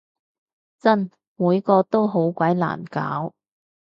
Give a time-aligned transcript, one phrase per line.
[0.79, 1.11] 真！
[1.35, 3.35] 每個都好鬼難搞